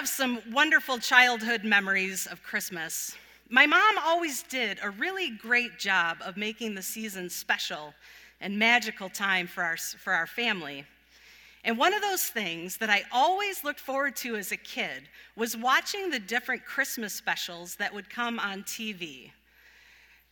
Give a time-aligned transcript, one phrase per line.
[0.00, 3.14] have some wonderful childhood memories of Christmas.
[3.50, 7.92] My mom always did a really great job of making the season special
[8.40, 10.86] and magical time for our, for our family.
[11.64, 15.02] And one of those things that I always looked forward to as a kid
[15.36, 19.32] was watching the different Christmas specials that would come on TV.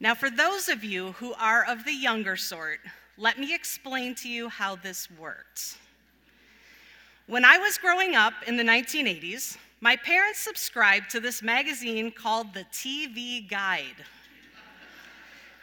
[0.00, 2.78] Now, for those of you who are of the younger sort,
[3.18, 5.76] let me explain to you how this works.
[7.30, 12.52] When I was growing up in the 1980s, my parents subscribed to this magazine called
[12.52, 14.04] the TV Guide.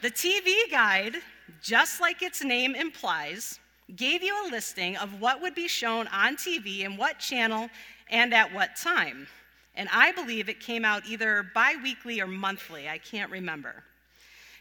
[0.01, 1.17] The TV Guide,
[1.61, 3.59] just like its name implies,
[3.97, 7.69] gave you a listing of what would be shown on TV and what channel
[8.09, 9.27] and at what time.
[9.75, 13.83] And I believe it came out either bi weekly or monthly, I can't remember.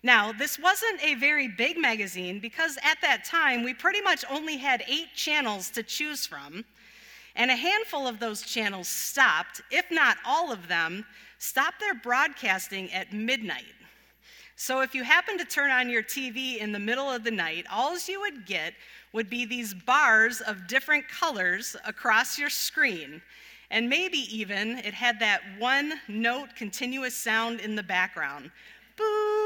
[0.02, 4.56] Now, this wasn't a very big magazine because at that time we pretty much only
[4.56, 6.64] had eight channels to choose from,
[7.36, 11.04] and a handful of those channels stopped, if not all of them,
[11.38, 13.74] stopped their broadcasting at midnight.
[14.56, 17.66] So if you happen to turn on your TV in the middle of the night,
[17.70, 18.72] all you would get
[19.12, 23.20] would be these bars of different colors across your screen.
[23.70, 28.50] And maybe even it had that one note continuous sound in the background.
[28.96, 29.45] Boop.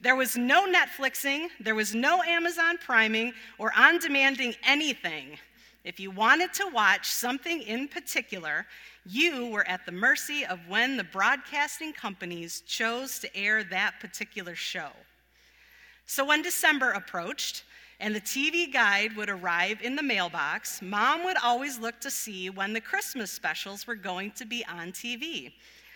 [0.00, 5.38] There was no Netflixing, there was no Amazon priming or on demanding anything.
[5.84, 8.66] If you wanted to watch something in particular,
[9.04, 14.54] you were at the mercy of when the broadcasting companies chose to air that particular
[14.54, 14.90] show.
[16.06, 17.64] So when December approached,
[18.00, 22.48] and the TV guide would arrive in the mailbox, mom would always look to see
[22.48, 25.52] when the Christmas specials were going to be on TV.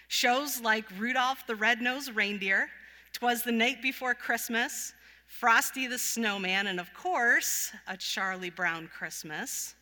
[0.08, 2.68] Shows like Rudolph the Red-Nosed Reindeer,
[3.22, 4.94] Twas the Night Before Christmas,
[5.28, 9.76] Frosty the Snowman, and of course, A Charlie Brown Christmas.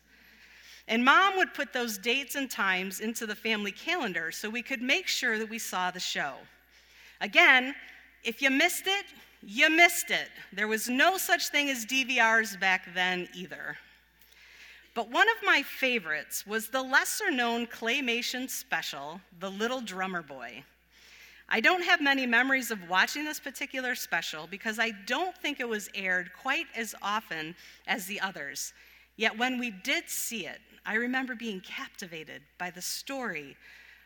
[0.87, 4.83] And mom would put those dates and times into the family calendar so we could
[4.83, 6.35] make sure that we saw the show.
[7.19, 7.73] Again,
[8.23, 9.05] if you missed it,
[9.41, 10.29] you missed it.
[10.53, 13.75] There was no such thing as DVRs back then either.
[14.93, 20.63] But one of my favorites was the lesser known claymation special, The Little Drummer Boy.
[21.53, 25.67] I don't have many memories of watching this particular special because I don't think it
[25.67, 27.55] was aired quite as often
[27.87, 28.73] as the others.
[29.17, 33.57] Yet when we did see it, I remember being captivated by the story,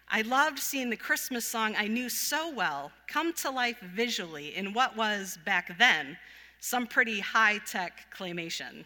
[0.10, 4.74] I loved seeing the Christmas song I knew so well come to life visually in
[4.74, 6.18] what was, back then,
[6.60, 8.86] some pretty high tech claymation.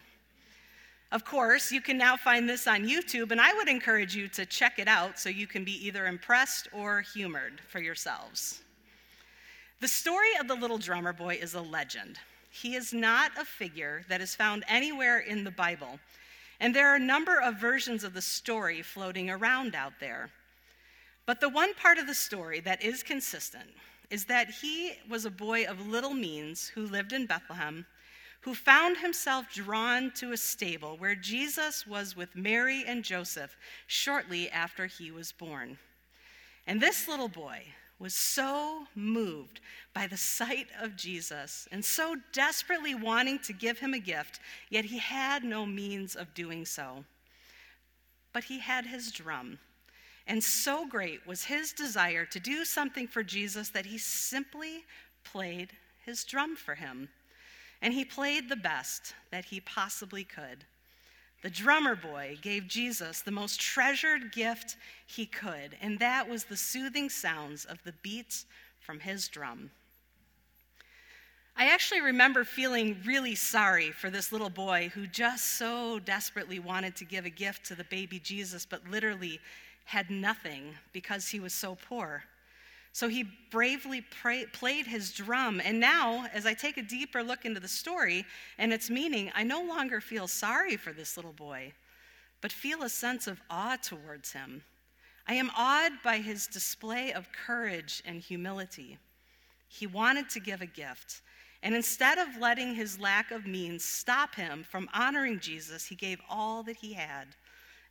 [1.12, 4.46] Of course, you can now find this on YouTube, and I would encourage you to
[4.46, 8.62] check it out so you can be either impressed or humored for yourselves.
[9.80, 12.18] The story of the little drummer boy is a legend.
[12.52, 15.98] He is not a figure that is found anywhere in the Bible,
[16.60, 20.30] and there are a number of versions of the story floating around out there.
[21.26, 23.70] But the one part of the story that is consistent
[24.10, 27.86] is that he was a boy of little means who lived in Bethlehem,
[28.42, 33.56] who found himself drawn to a stable where Jesus was with Mary and Joseph
[33.86, 35.78] shortly after he was born.
[36.66, 37.62] And this little boy
[37.98, 39.60] was so moved
[39.92, 44.40] by the sight of Jesus and so desperately wanting to give him a gift,
[44.70, 47.04] yet he had no means of doing so.
[48.32, 49.58] But he had his drum
[50.30, 54.84] and so great was his desire to do something for Jesus that he simply
[55.24, 55.70] played
[56.04, 57.08] his drum for him.
[57.82, 60.64] And he played the best that he possibly could.
[61.42, 64.76] The drummer boy gave Jesus the most treasured gift
[65.06, 68.44] he could, and that was the soothing sounds of the beats
[68.80, 69.70] from his drum.
[71.56, 76.96] I actually remember feeling really sorry for this little boy who just so desperately wanted
[76.96, 79.40] to give a gift to the baby Jesus, but literally
[79.84, 82.24] had nothing because he was so poor.
[82.92, 85.60] So he bravely pray, played his drum.
[85.64, 88.24] And now, as I take a deeper look into the story
[88.58, 91.72] and its meaning, I no longer feel sorry for this little boy,
[92.40, 94.62] but feel a sense of awe towards him.
[95.26, 98.98] I am awed by his display of courage and humility.
[99.68, 101.22] He wanted to give a gift.
[101.62, 106.20] And instead of letting his lack of means stop him from honoring Jesus, he gave
[106.28, 107.36] all that he had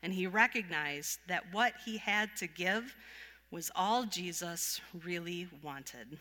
[0.01, 2.95] and he recognized that what he had to give
[3.51, 6.17] was all Jesus really wanted.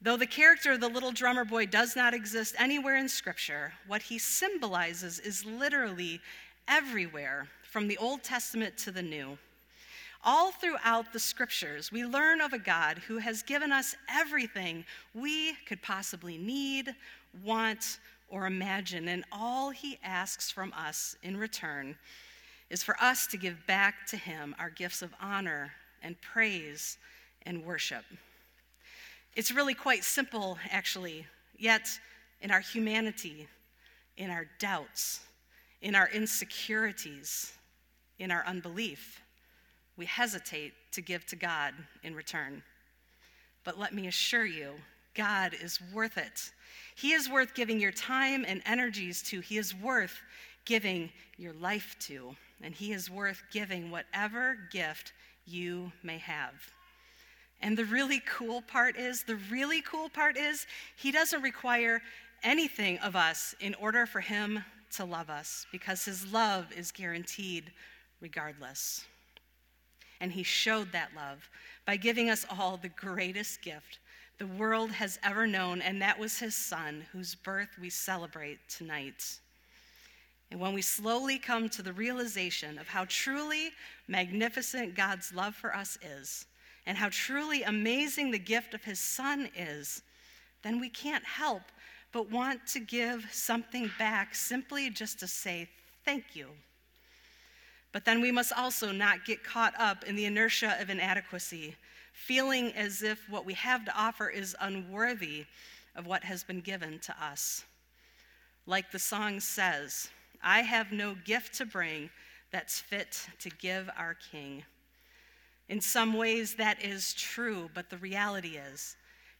[0.00, 4.02] Though the character of the little drummer boy does not exist anywhere in Scripture, what
[4.02, 6.20] he symbolizes is literally
[6.68, 9.36] everywhere, from the Old Testament to the New.
[10.24, 14.84] All throughout the Scriptures, we learn of a God who has given us everything
[15.14, 16.94] we could possibly need,
[17.44, 19.08] want, or imagine.
[19.08, 21.96] And all he asks from us in return
[22.70, 25.72] is for us to give back to Him our gifts of honor
[26.02, 26.98] and praise
[27.44, 28.04] and worship.
[29.34, 31.26] It's really quite simple, actually,
[31.58, 31.88] yet,
[32.40, 33.48] in our humanity,
[34.16, 35.20] in our doubts,
[35.82, 37.52] in our insecurities,
[38.18, 39.20] in our unbelief,
[39.96, 42.62] we hesitate to give to God in return.
[43.64, 44.72] But let me assure you,
[45.14, 46.50] God is worth it.
[46.94, 49.40] He is worth giving your time and energies to.
[49.40, 50.20] He is worth
[50.64, 52.36] giving your life to.
[52.62, 55.12] And He is worth giving whatever gift
[55.44, 56.54] you may have.
[57.60, 60.66] And the really cool part is, the really cool part is,
[60.96, 62.02] He doesn't require
[62.42, 67.72] anything of us in order for Him to love us because His love is guaranteed
[68.20, 69.04] regardless.
[70.20, 71.48] And He showed that love
[71.86, 73.98] by giving us all the greatest gift
[74.38, 79.38] the world has ever known, and that was His Son, whose birth we celebrate tonight.
[80.50, 83.70] And when we slowly come to the realization of how truly
[84.06, 86.46] magnificent God's love for us is,
[86.86, 90.02] and how truly amazing the gift of His Son is,
[90.62, 91.62] then we can't help
[92.12, 95.68] but want to give something back simply just to say
[96.04, 96.46] thank you.
[97.92, 101.74] But then we must also not get caught up in the inertia of inadequacy,
[102.12, 105.44] feeling as if what we have to offer is unworthy
[105.94, 107.64] of what has been given to us.
[108.66, 110.08] Like the song says,
[110.46, 112.08] I have no gift to bring
[112.52, 114.62] that's fit to give our King.
[115.68, 118.96] In some ways, that is true, but the reality is,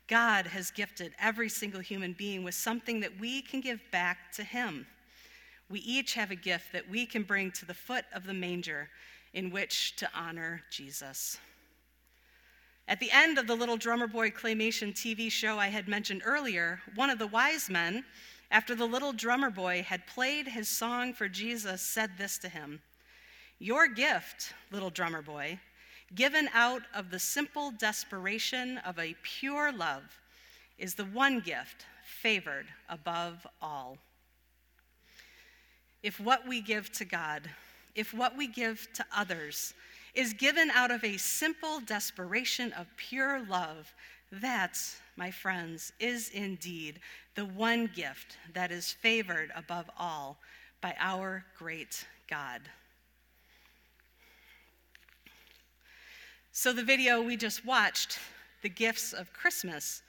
[0.09, 4.43] God has gifted every single human being with something that we can give back to
[4.43, 4.85] Him.
[5.71, 8.89] We each have a gift that we can bring to the foot of the manger
[9.33, 11.39] in which to honor Jesus.
[12.89, 16.81] At the end of the Little Drummer Boy claymation TV show I had mentioned earlier,
[16.97, 18.05] one of the wise men
[18.51, 22.81] after the little drummer boy had played his song for Jesus, said this to him
[23.59, 25.59] Your gift, little drummer boy,
[26.15, 30.21] given out of the simple desperation of a pure love,
[30.79, 33.99] is the one gift favored above all.
[36.03, 37.51] If what we give to God,
[37.95, 39.75] if what we give to others,
[40.15, 43.93] is given out of a simple desperation of pure love,
[44.31, 44.79] that,
[45.17, 47.01] my friends, is indeed
[47.35, 50.39] the one gift that is favored above all
[50.81, 52.61] by our great God.
[56.53, 58.19] So, the video we just watched,
[58.63, 60.03] The Gifts of Christmas,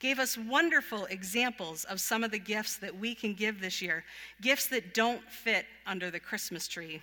[0.00, 4.04] gave us wonderful examples of some of the gifts that we can give this year,
[4.40, 7.00] gifts that don't fit under the Christmas tree,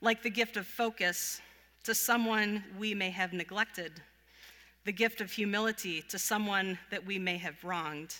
[0.00, 1.42] like the gift of focus
[1.84, 4.00] to someone we may have neglected
[4.88, 8.14] the gift of humility to someone that we may have wronged,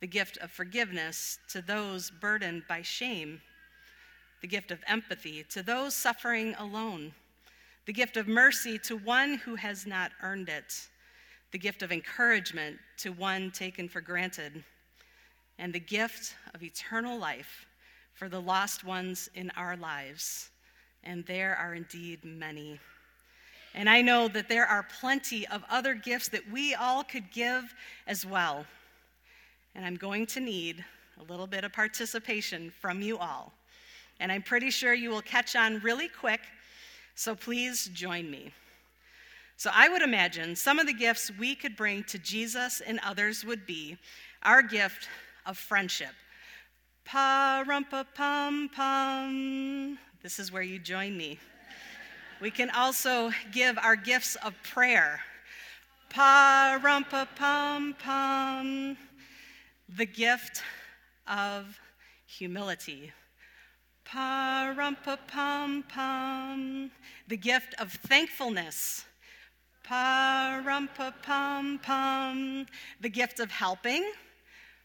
[0.00, 3.42] the gift of forgiveness to those burdened by shame,
[4.40, 7.12] the gift of empathy to those suffering alone,
[7.84, 10.88] the gift of mercy to one who has not earned it,
[11.52, 14.64] the gift of encouragement to one taken for granted,
[15.58, 17.66] and the gift of eternal life
[18.14, 20.48] for the lost ones in our lives.
[21.04, 22.80] And there are indeed many.
[23.76, 27.74] And I know that there are plenty of other gifts that we all could give
[28.06, 28.64] as well.
[29.74, 30.82] And I'm going to need
[31.20, 33.52] a little bit of participation from you all.
[34.18, 36.40] And I'm pretty sure you will catch on really quick,
[37.14, 38.50] so please join me.
[39.58, 43.44] So I would imagine some of the gifts we could bring to Jesus and others
[43.44, 43.98] would be
[44.42, 45.06] our gift
[45.44, 46.14] of friendship.
[47.04, 49.98] Pa rumpa pum pum.
[50.22, 51.38] This is where you join me.
[52.38, 55.20] We can also give our gifts of prayer.
[56.10, 58.96] Pa rumpa pum pum.
[59.88, 60.62] The gift
[61.26, 61.80] of
[62.26, 63.12] humility.
[64.04, 66.90] Pa rumpa pum pum.
[67.26, 69.06] The gift of thankfulness.
[69.82, 72.66] Pa rumpa pum pum.
[73.00, 74.12] The gift of helping.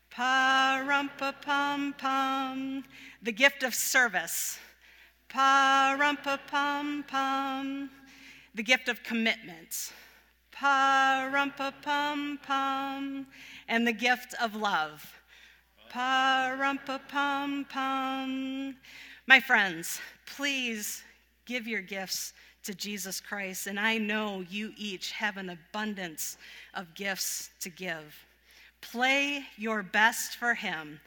[0.10, 2.86] Pa rumpa pum pum.
[3.22, 4.58] The gift of service.
[5.31, 7.89] Pa rum pa pum pum.
[8.53, 9.93] The gift of commitment.
[10.51, 13.27] Pa rum pa pum pum.
[13.69, 15.21] And the gift of love.
[15.89, 18.75] Pa rum pa pum pum.
[19.25, 21.01] My friends, please
[21.45, 22.33] give your gifts
[22.63, 26.38] to Jesus Christ, and I know you each have an abundance
[26.73, 28.25] of gifts to give.
[28.81, 31.00] Play your best for Him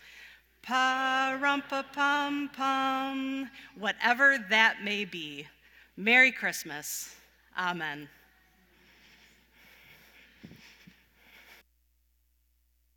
[0.65, 5.47] Pa rum pa pum pum, whatever that may be.
[5.97, 7.15] Merry Christmas.
[7.59, 8.09] Amen.